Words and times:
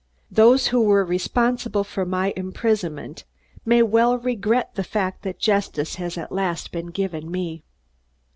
"Those 0.31 0.69
who 0.69 0.81
were 0.81 1.05
responsible 1.05 1.83
for 1.83 2.07
my 2.07 2.33
imprisonment 2.35 3.23
may 3.65 3.83
well 3.83 4.17
regret 4.17 4.73
the 4.73 4.83
fact 4.83 5.21
that 5.21 5.37
justice 5.37 5.93
has 5.97 6.17
at 6.17 6.31
last 6.31 6.71
been 6.71 6.87
given 6.87 7.29
me. 7.29 7.61